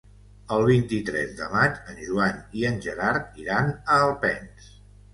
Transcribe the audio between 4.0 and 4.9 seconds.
Alpens.